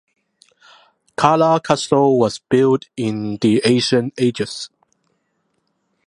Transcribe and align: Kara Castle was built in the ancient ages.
Kara 1.15 1.61
Castle 1.63 2.17
was 2.17 2.39
built 2.39 2.85
in 2.97 3.37
the 3.37 3.61
ancient 3.65 4.15
ages. 4.17 4.71